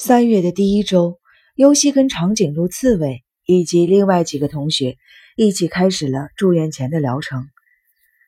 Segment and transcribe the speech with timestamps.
[0.00, 1.18] 三月的第一周，
[1.56, 4.96] 尤西跟长颈鹿刺猬以及另外几个同学
[5.34, 7.48] 一起开始了住院前的疗程。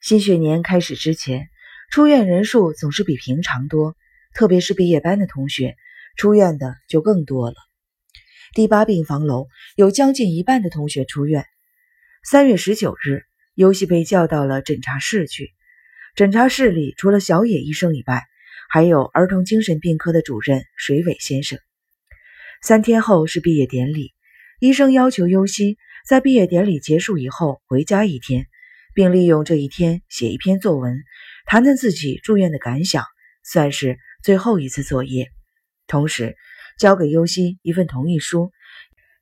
[0.00, 1.50] 新学年开始之前，
[1.90, 3.96] 出院人数总是比平常多，
[4.32, 5.76] 特别是毕业班的同学，
[6.16, 7.56] 出院的就更多了。
[8.54, 9.46] 第八病房楼
[9.76, 11.44] 有将近一半的同学出院。
[12.24, 13.24] 三月十九日，
[13.54, 15.52] 尤西被叫到了诊查室去。
[16.14, 18.22] 诊查室里除了小野医生以外，
[18.70, 21.58] 还有儿童精神病科的主任水尾先生。
[22.62, 24.12] 三天后是毕业典礼，
[24.60, 28.46] 医生要求优西在毕业典礼结束以后回家一天，
[28.94, 31.02] 并利用这一天写一篇作文，
[31.46, 33.04] 谈谈自己住院的感想，
[33.42, 35.28] 算是最后一次作业。
[35.86, 36.36] 同时，
[36.78, 38.50] 交给优西一份同意书，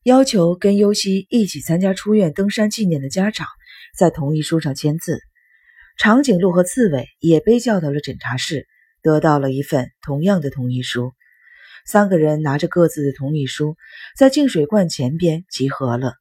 [0.03, 3.47] 要求跟优西一起参加出院登山纪念的家长
[3.97, 5.21] 在同意书上签字。
[5.97, 8.67] 长颈鹿和刺猬也被叫到了诊查室。
[9.07, 11.13] 得到了一份同样的同意书，
[11.87, 13.77] 三个人拿着各自的同意书，
[14.17, 16.15] 在净水罐前边集合了。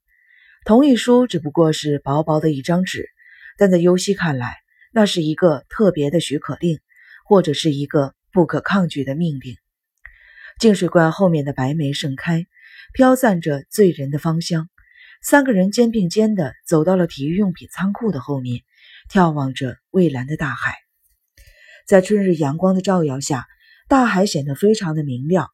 [0.66, 3.10] 同意书只不过是薄薄的一张纸，
[3.58, 4.58] 但在尤西看来，
[4.94, 6.78] 那是一个特别的许可令，
[7.26, 9.56] 或者是一个不可抗拒的命令。
[10.60, 12.46] 净水罐后面的白梅盛开，
[12.94, 14.70] 飘散着醉人的芳香。
[15.24, 18.62] 三个人肩并肩地走到了体育用品仓库的后面，
[19.12, 20.85] 眺望着蔚蓝的大海。
[21.86, 23.46] 在春日阳光的照耀下，
[23.88, 25.50] 大海显得非常的明亮。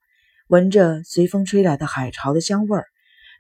[0.48, 2.86] 闻着随风吹来的海潮的香味儿，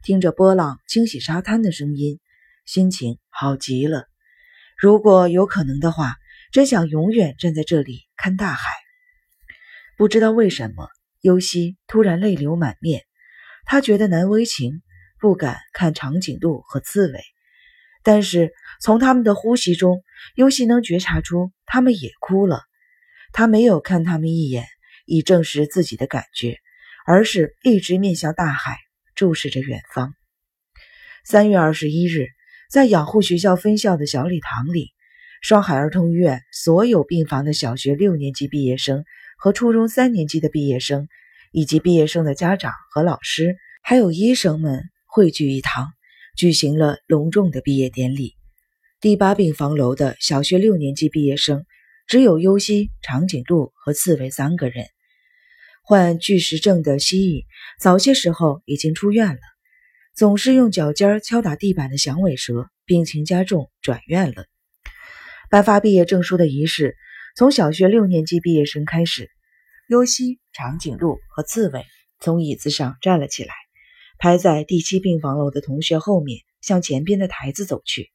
[0.03, 2.19] 听着波浪清洗沙滩的声音，
[2.65, 4.07] 心情好极了。
[4.77, 6.17] 如果有可能的话，
[6.51, 8.69] 真想永远站在这里看大海。
[9.97, 10.89] 不知道为什么，
[11.21, 13.03] 尤西突然泪流满面。
[13.63, 14.81] 他觉得难为情，
[15.17, 17.21] 不敢看长颈鹿和刺猬，
[18.03, 20.03] 但是从他们的呼吸中，
[20.35, 22.63] 尤西能觉察出他们也哭了。
[23.33, 24.65] 他没有看他们一眼，
[25.05, 26.57] 以证实自己的感觉，
[27.05, 28.77] 而是一直面向大海，
[29.15, 30.13] 注视着远方。
[31.23, 32.27] 三月二十一日，
[32.69, 34.91] 在养护学校分校的小礼堂里，
[35.41, 39.05] 双海儿童医院所有病房的小学六年级毕业生
[39.37, 41.07] 和初中三年级的毕业生，
[41.51, 45.93] 以及毕业生的家长和老师，还有医生们汇聚一堂，
[46.35, 48.35] 举行了隆重的毕业典礼。
[48.99, 51.65] 第八病房楼的小学六年级毕业生。
[52.11, 54.85] 只有尤西、长颈鹿和刺猬三个人。
[55.81, 57.45] 患巨石症的蜥蜴
[57.79, 59.39] 早些时候已经出院了，
[60.13, 64.43] 总是用脚尖敲打地板的响尾蛇病情加重，转院了。
[65.49, 66.97] 颁发毕业证书的仪式
[67.37, 69.29] 从小学六年级毕业生开始。
[69.87, 71.85] 尤西、长颈鹿和刺猬
[72.19, 73.53] 从椅子上站了起来，
[74.19, 78.11] 排在第七病房楼的同学后面，向前边的台子走去。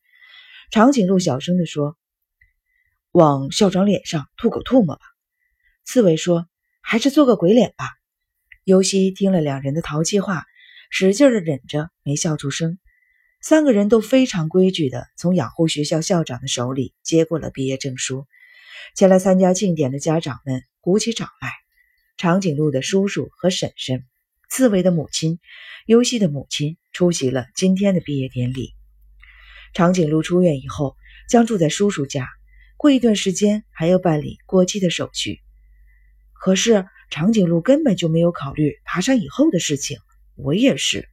[0.71, 1.97] 长颈鹿小声地说。
[3.17, 5.01] 往校长脸上吐口唾沫吧，
[5.87, 6.47] 刺猬说
[6.85, 7.89] ：“还是做个鬼脸吧。”
[8.63, 10.45] 尤西听了两人的淘气话，
[10.91, 12.79] 使劲的忍着没笑出声。
[13.41, 18.27] 三个人都非常规矩的从养护学校校长的手里接过了毕业证书。
[18.95, 21.51] 前来参加庆典的家长们鼓起掌来。
[22.19, 24.05] 长颈鹿的叔叔和婶婶，
[24.51, 25.39] 刺猬的母亲，
[25.87, 28.75] 尤西的母亲出席了今天的毕业典礼。
[29.73, 30.99] 长颈鹿出院以后，
[31.31, 32.29] 将住在叔叔家。
[32.87, 35.41] 过一段时间还要办理过期的手续，
[36.33, 39.99] 可是长颈鹿根本就没有考虑爬山以后的事情。
[40.37, 41.09] 我也是，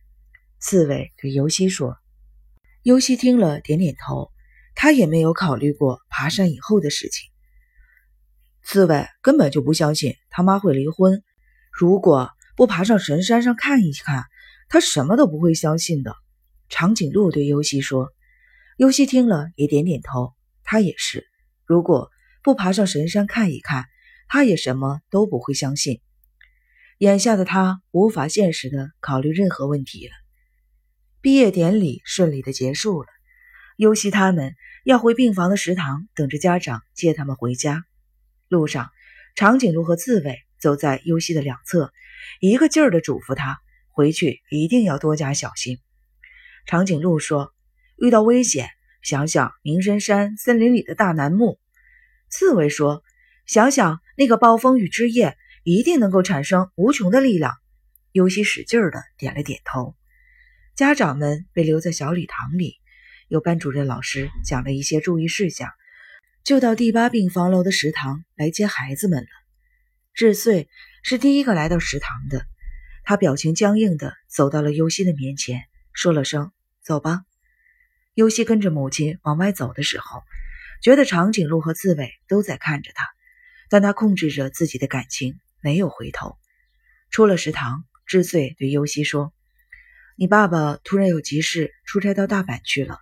[0.59, 1.97] 刺猬对尤西说。
[2.83, 4.29] 尤西听了点点头，
[4.75, 7.31] 他也没有考虑过爬山以后的事情。
[8.61, 11.23] 刺猬根本就不相信他妈会离婚，
[11.71, 14.25] 如果不爬上神山上看一看，
[14.69, 16.15] 他什么都不会相信的。
[16.69, 18.13] 长颈鹿对尤西说。
[18.77, 21.32] 尤西听了也点点头，他也是。
[21.65, 22.11] 如果
[22.43, 23.85] 不爬上神山看一看，
[24.27, 26.01] 他也什么都不会相信。
[26.97, 30.13] 眼下的他无法现实的考虑任何问题了。
[31.21, 33.07] 毕业典礼顺利的结束了，
[33.77, 37.85] 尤西他们要回病房的食堂等着家长接他们回家。
[38.49, 38.89] 路上，
[39.35, 41.93] 长颈鹿和刺猬走在尤西的两侧，
[42.41, 43.59] 一个劲儿的嘱咐他
[43.89, 45.79] 回去一定要多加小心。
[46.65, 47.53] 长颈鹿说
[47.97, 48.69] ：“遇到危险。”
[49.03, 51.59] 想想鸣神山森林里的大楠木，
[52.29, 53.03] 刺猬说
[53.45, 57.53] ：“想想那个暴风雨之夜，一定能够产生无穷的力量。”
[58.13, 59.95] 尤西使劲儿的点了点头。
[60.75, 62.77] 家长们被留在小礼堂里，
[63.27, 65.69] 有班主任老师讲了一些注意事项，
[66.45, 69.29] 就到第八病房楼的食堂来接孩子们了。
[70.13, 70.69] 智穗
[71.01, 72.45] 是第一个来到食堂的，
[73.03, 77.23] 他表情僵硬的走到了尤西的面前，说了声：“走吧。”
[78.15, 80.21] 尤西跟着母亲往外走的时候，
[80.81, 83.07] 觉得长颈鹿和刺猬都在看着他，
[83.69, 86.37] 但他控制着自己的感情，没有回头。
[87.09, 89.33] 出了食堂，智穗对优希说
[90.15, 92.99] ：“你爸爸突然有急事，出差到大阪去了。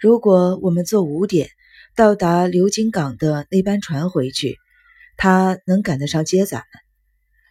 [0.00, 1.50] 如果我们坐五点
[1.94, 4.56] 到达流金港的那班船回去，
[5.16, 6.66] 他能赶得上接咱们。”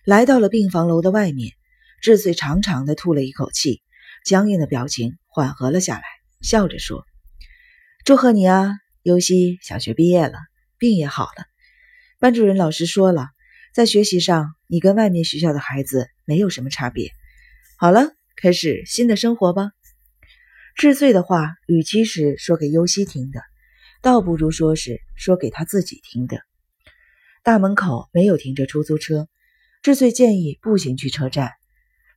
[0.06, 1.54] 来到了病房楼的外面，
[2.02, 3.81] 智穗长长的吐了一口气，
[4.24, 6.04] 僵硬的表情缓和了下来，
[6.45, 7.07] 笑着说
[8.06, 10.38] ：“祝贺你啊，优希，小学毕业了，
[10.77, 11.45] 病也好了。
[12.19, 13.30] 班主任老师说了。”
[13.74, 17.12] 在学习上，你跟外面学校的孩子没有什么差别。
[17.77, 19.71] 好了，开始新的生活吧。
[20.75, 23.42] 智穗的话，与其是说给优希听的，
[24.01, 26.39] 倒不如说是说给他自己听的。
[27.44, 29.27] 大门口没有停着出租车，
[29.81, 31.51] 智穗建议步行去车站。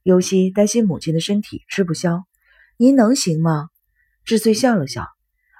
[0.04, 2.24] 优希担心母亲的身体吃不消，
[2.76, 3.68] 您能行吗？
[4.28, 5.06] 智穗笑了笑，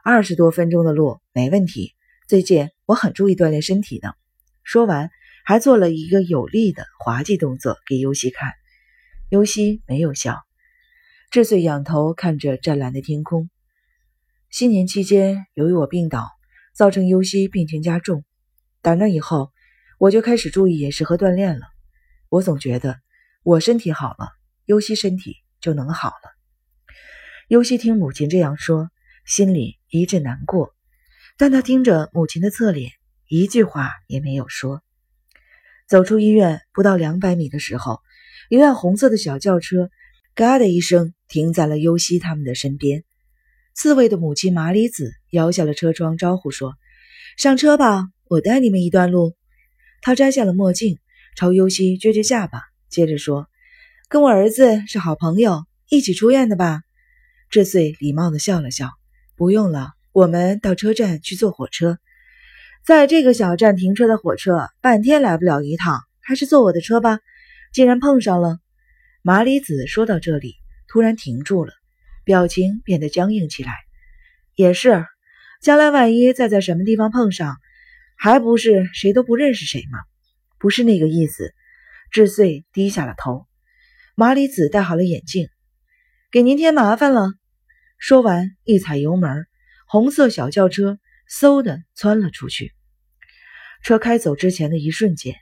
[0.04, 1.94] 二十多分钟的路没问题。
[2.26, 4.12] 最近我很注意锻炼身体呢。
[4.62, 5.08] 说完。
[5.42, 8.52] 还做了一个有力的滑稽动作给尤西看，
[9.30, 10.42] 尤西没有笑。
[11.30, 13.48] 智穗仰头看着湛蓝的天空。
[14.50, 16.28] 新年期间，由于我病倒，
[16.74, 18.22] 造成尤西病情加重。
[18.82, 19.50] 打那以后，
[19.98, 21.64] 我就开始注意饮食和锻炼了。
[22.28, 22.98] 我总觉得，
[23.42, 24.28] 我身体好了，
[24.66, 26.37] 尤西身体就能好了。
[27.48, 28.90] 尤西听母亲这样说，
[29.24, 30.74] 心里一阵难过，
[31.38, 32.92] 但他盯着母亲的侧脸，
[33.26, 34.82] 一句话也没有说。
[35.88, 38.00] 走出医院不到两百米的时候，
[38.50, 39.88] 一辆红色的小轿车
[40.36, 43.02] “嘎”的一声停在了优希他们的身边。
[43.72, 46.74] 刺猬的母亲麻里子摇下了车窗，招呼说
[47.38, 49.34] ：“上车吧，我带你们一段路。”
[50.02, 50.98] 他摘下了墨镜，
[51.34, 52.60] 朝优希撅撅下巴，
[52.90, 53.48] 接着说
[54.10, 56.82] ：“跟我儿子是好朋友，一起出院的吧？”
[57.50, 58.90] 智穗礼貌地笑了笑
[59.34, 61.98] ：“不用了，我们到车站去坐火车。”
[62.84, 67.20] 在这个小站停车的火车半天来不了一趟，还是坐我的车吧。
[67.72, 68.58] 既然碰上了，
[69.22, 70.54] 麻里子说到这里，
[70.88, 71.72] 突然停住了，
[72.24, 73.72] 表情变得僵硬起来。
[74.54, 75.04] 也是，
[75.62, 77.56] 将来万一再在什么地方碰上，
[78.16, 79.98] 还不是谁都不认识谁吗？
[80.58, 81.54] 不是那个意思。
[82.10, 83.46] 智穗低下了头。
[84.14, 85.48] 麻里子戴好了眼镜，
[86.32, 87.34] 给您添麻烦了。
[87.98, 89.46] 说完，一踩油门，
[89.88, 92.72] 红色小轿车嗖的窜了出去。
[93.82, 95.34] 车开走之前的一瞬间，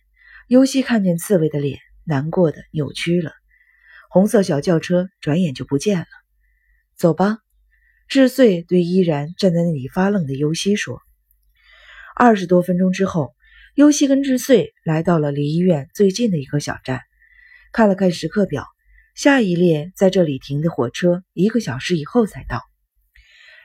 [0.48, 3.32] 尤西看见刺猬的脸，难过的扭曲了。
[4.08, 6.06] 红色小轿车转眼就不见了。
[6.96, 7.38] 走吧，
[8.08, 11.02] 智穗对依然站在那里发愣的尤西说。
[12.14, 13.34] 二十多分钟之后，
[13.74, 17.02] 尤西跟智穗来到了离医院最近的一个小站，
[17.70, 18.66] 看了看时刻表，
[19.16, 22.60] 下一列在这里停的火车一个小时以后才到。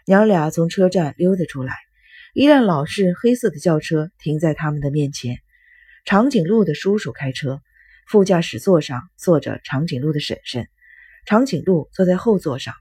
[0.06, 1.75] 娘俩从车站溜达出来。
[2.33, 5.39] 一辆老式黑色的轿车停在他们的面前，
[6.06, 7.62] 长颈鹿的叔叔开车，
[8.07, 10.69] 副驾驶座上坐着长颈鹿的婶婶，
[11.25, 12.74] 长颈鹿坐在后座上。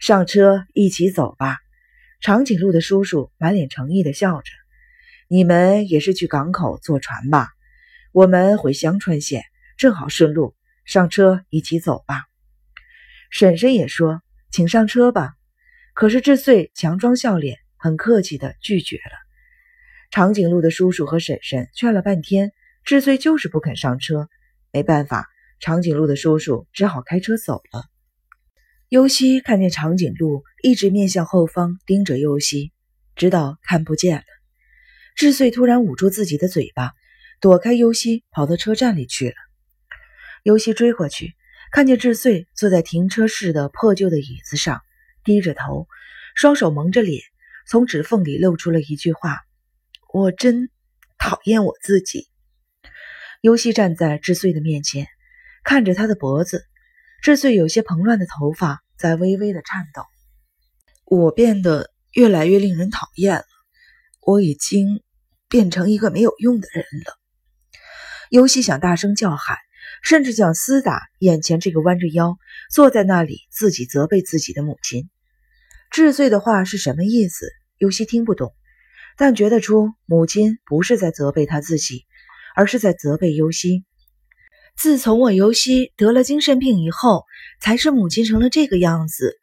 [0.00, 1.58] 上车，一起走吧。
[2.20, 4.50] 长颈鹿的叔叔满脸诚意的笑着
[5.30, 7.50] ：“你们也是去港口坐船吧？
[8.10, 9.44] 我们回香川县，
[9.76, 10.55] 正好顺路。
[10.86, 12.24] 上车，一起走吧。”
[13.28, 15.34] 婶婶也说：“请上车吧。”
[15.92, 17.58] 可是智穗强装笑脸。
[17.78, 19.12] 很客气的拒绝了。
[20.10, 22.52] 长颈鹿的叔叔和婶婶劝了半天，
[22.82, 24.28] 智穗就是不肯上车。
[24.72, 25.28] 没办法，
[25.60, 27.84] 长颈鹿的叔叔只好开车走了。
[28.88, 32.72] 优西看见长颈鹿一直面向后方盯着优西，
[33.14, 34.24] 直到看不见了。
[35.14, 36.92] 智穗突然捂住自己的嘴巴，
[37.40, 39.36] 躲开优西，跑到车站里去了。
[40.46, 41.34] 尤西追过去，
[41.72, 44.80] 看见智穗坐在停车室的破旧的椅子上，
[45.24, 45.88] 低着头，
[46.36, 47.20] 双手蒙着脸。
[47.66, 49.40] 从指缝里露出了一句话
[50.14, 50.70] ：“我真
[51.18, 52.28] 讨厌我自己。”
[53.42, 55.08] 尤西站在智穗的面前，
[55.64, 56.64] 看着他的脖子，
[57.22, 60.04] 智穗有些蓬乱的头发在微微的颤抖。
[61.06, 63.44] 我变得越来越令人讨厌了，
[64.20, 65.02] 我已经
[65.48, 67.18] 变成一个没有用的人了。
[68.30, 69.58] 尤西想大声叫喊，
[70.02, 72.38] 甚至想厮打眼前这个弯着腰
[72.72, 75.08] 坐在那里自己责备自己的母亲。
[75.90, 77.46] 治罪的话是什么意思？
[77.78, 78.54] 尤西听不懂，
[79.16, 82.04] 但觉得出母亲不是在责备他自己，
[82.54, 83.84] 而是在责备尤西。
[84.76, 87.24] 自从我尤西得了精神病以后，
[87.60, 89.38] 才是母亲成了这个样子。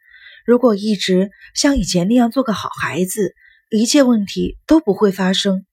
[0.45, 3.33] 如果一直像以前那样做个好孩子，
[3.72, 5.65] 一切问题都不会发生。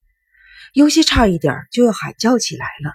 [0.73, 2.93] 尤西差一点就要喊叫起来了，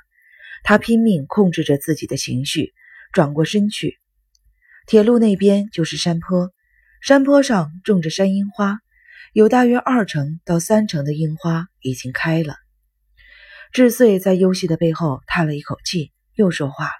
[0.67, 2.73] 他拼命控制着自己的情绪，
[3.13, 3.99] 转过身去。
[4.87, 6.51] 铁路那边就是山坡。
[7.01, 8.79] 山坡上种着山樱花，
[9.31, 12.55] 有大约二成到三成的樱花已经开了。
[13.73, 16.91] 智穗在优希的背后叹了一口气，又说话了：“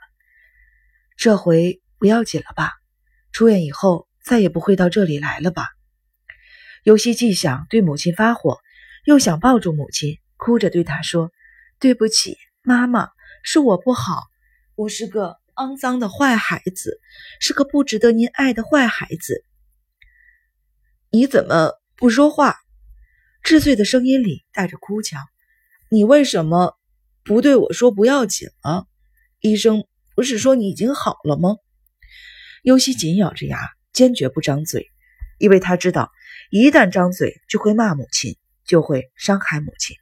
[1.17, 2.73] 这回不要紧了吧？
[3.31, 5.69] 出院以后再也不会到这里来了吧？
[6.83, 8.59] 尤西既想对母亲发火，
[9.05, 11.31] 又想抱住母亲，哭着对她说
[11.81, 13.09] ：“对不起，妈妈，
[13.47, 14.23] 是我不好，
[14.73, 16.99] 我是个肮脏的坏孩子，
[17.39, 19.45] 是个不值得您爱的坏孩子。”
[21.13, 22.55] 你怎么不说话？
[23.43, 25.23] 智穗的声音里带着哭腔。
[25.89, 26.75] 你为什么
[27.23, 28.87] 不对我说不要紧了？
[29.41, 29.85] 医生
[30.15, 31.57] 不是说你已经好了吗？
[32.63, 33.59] 尤西紧咬着牙，
[33.93, 34.91] 坚决不张嘴，
[35.37, 36.11] 因为他知道，
[36.49, 39.95] 一旦张嘴就会骂母亲，就会伤害母亲。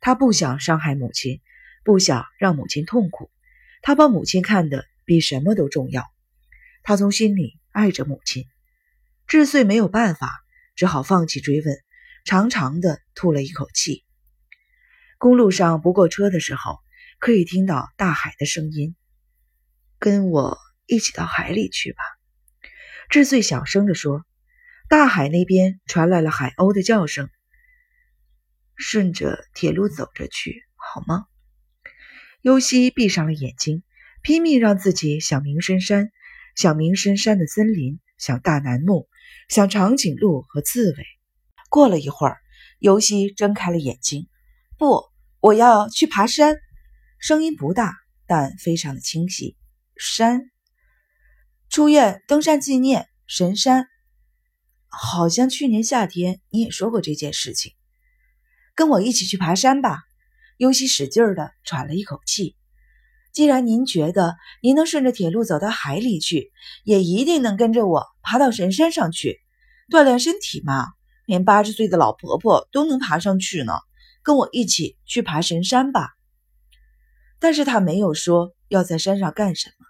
[0.00, 1.40] 他不想伤害母亲，
[1.84, 3.30] 不想让母亲痛苦。
[3.82, 6.04] 他把母亲看得比什么都重要。
[6.82, 8.46] 他从心里爱着母亲。
[9.26, 10.30] 智穗没有办法，
[10.74, 11.76] 只好放弃追问，
[12.24, 14.04] 长长的吐了一口气。
[15.18, 16.78] 公路上不过车的时候，
[17.18, 18.96] 可以听到大海的声音。
[19.98, 22.02] 跟我一起到海里去吧，
[23.08, 24.24] 智穗小声地说。
[24.86, 27.30] 大海那边传来了海鸥的叫声。
[28.76, 31.24] 顺着铁路走着去好吗？
[32.44, 33.82] 尤西闭上了眼睛，
[34.20, 36.12] 拼命让自己想明深山，
[36.54, 39.08] 想明深山的森林，想大楠木，
[39.48, 41.06] 想长颈鹿和刺猬。
[41.70, 42.36] 过了一会儿，
[42.78, 44.28] 尤西睁开了眼睛。
[44.76, 45.04] 不。
[45.40, 46.58] 我要去爬山，
[47.18, 47.94] 声音不大，
[48.26, 49.56] 但非常的清晰。
[49.96, 50.50] 山，
[51.70, 53.86] 出院登山纪念神山，
[54.88, 57.72] 好像去年夏天你也说过这件事情。
[58.74, 60.02] 跟我一起去爬山吧。
[60.56, 62.56] 尤西使劲的喘了一口气。
[63.32, 66.52] 既然您觉得您能顺着铁路走到海里去，
[66.84, 69.40] 也一定能跟着我爬到神山上去，
[69.90, 70.86] 锻炼身体嘛。
[71.26, 73.72] 连八十岁的老婆婆都能爬上去呢。
[74.22, 76.14] 跟我一起去爬神山吧，
[77.38, 79.84] 但是他没有说要在山上干什么。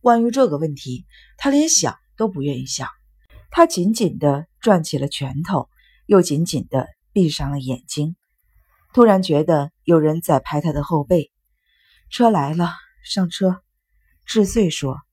[0.00, 1.04] 关于这个问题，
[1.36, 2.88] 他连想都不愿意想。
[3.50, 5.68] 他紧紧地攥起了拳头，
[6.06, 8.14] 又紧紧地闭上了眼睛。
[8.96, 11.30] 突然觉得有人在拍他的后背。
[12.08, 12.70] 车来了，
[13.04, 13.60] 上车。
[14.24, 15.05] 智穗说。